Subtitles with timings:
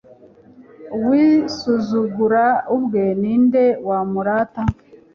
[0.97, 2.43] uwisuzugura
[2.75, 4.61] ubwe, ni nde wamurata